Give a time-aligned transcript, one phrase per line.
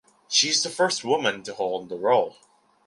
[0.27, 2.37] She is the first woman to hold the role.